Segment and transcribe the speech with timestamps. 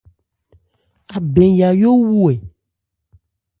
[1.15, 2.35] Abɛn Yayó wu ɛ?